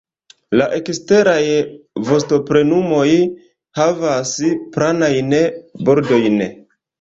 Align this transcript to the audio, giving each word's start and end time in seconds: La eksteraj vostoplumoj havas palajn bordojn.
La 0.59 0.65
eksteraj 0.77 1.43
vostoplumoj 2.07 3.09
havas 3.81 4.33
palajn 4.79 5.37
bordojn. 5.91 6.43